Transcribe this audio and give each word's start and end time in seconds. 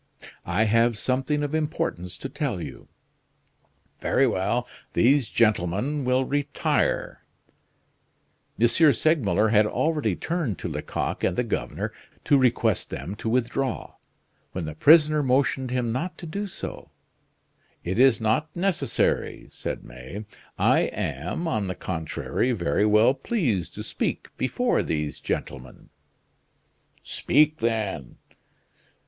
"I 0.47 0.63
have 0.63 0.97
something 0.97 1.43
of 1.43 1.53
importance 1.53 2.17
to 2.17 2.27
tell 2.27 2.59
you." 2.59 2.87
"Very 3.99 4.25
well! 4.25 4.67
these 4.93 5.29
gentlemen 5.29 6.05
will 6.05 6.25
retire." 6.25 7.23
M. 8.59 8.67
Segmuller 8.67 9.49
had 9.49 9.67
already 9.67 10.15
turned 10.15 10.57
to 10.57 10.67
Lecoq 10.67 11.23
and 11.23 11.35
the 11.37 11.43
governor 11.43 11.93
to 12.23 12.39
request 12.39 12.89
them 12.89 13.13
to 13.17 13.29
withdraw, 13.29 13.93
when 14.53 14.65
the 14.65 14.73
prisoner 14.73 15.21
motioned 15.21 15.69
him 15.69 15.91
not 15.91 16.17
to 16.17 16.25
do 16.25 16.47
so. 16.47 16.89
"It 17.83 17.99
is 17.99 18.19
not 18.19 18.55
necessary," 18.55 19.49
said 19.51 19.83
May, 19.83 20.25
"I 20.57 20.79
am, 20.79 21.47
on 21.47 21.67
the 21.67 21.75
contrary, 21.75 22.53
very 22.53 22.87
well 22.87 23.13
pleased 23.13 23.75
to 23.75 23.83
speak 23.83 24.35
before 24.35 24.81
these 24.81 25.19
gentlemen." 25.19 25.89
"Speak, 27.03 27.57
then." 27.59 28.15